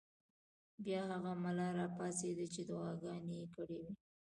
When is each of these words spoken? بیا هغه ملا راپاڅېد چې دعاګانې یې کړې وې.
بیا 0.83 1.01
هغه 1.11 1.31
ملا 1.43 1.67
راپاڅېد 1.79 2.39
چې 2.53 2.61
دعاګانې 2.69 3.35
یې 3.41 3.47
کړې 3.55 3.77
وې. 3.83 3.91